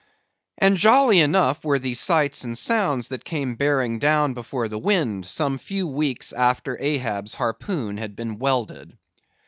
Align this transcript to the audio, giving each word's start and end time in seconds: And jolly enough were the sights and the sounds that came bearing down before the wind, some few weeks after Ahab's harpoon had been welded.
And 0.57 0.77
jolly 0.77 1.19
enough 1.19 1.63
were 1.63 1.77
the 1.77 1.93
sights 1.93 2.43
and 2.43 2.53
the 2.53 2.57
sounds 2.57 3.09
that 3.09 3.23
came 3.23 3.53
bearing 3.53 3.99
down 3.99 4.33
before 4.33 4.67
the 4.67 4.79
wind, 4.79 5.27
some 5.27 5.59
few 5.59 5.87
weeks 5.87 6.33
after 6.33 6.75
Ahab's 6.81 7.35
harpoon 7.35 7.97
had 7.97 8.15
been 8.15 8.39
welded. 8.39 8.97